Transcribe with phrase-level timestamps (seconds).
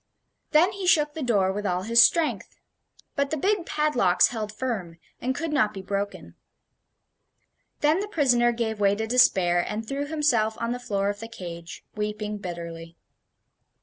[0.49, 2.57] Then he shook the door with all his strength;
[3.15, 6.33] but the big padlocks held firm, and could not be broken.
[7.81, 11.27] Then the prisoner gave way to despair, and threw himself on the floor of the
[11.27, 12.97] cage, weeping bitterly.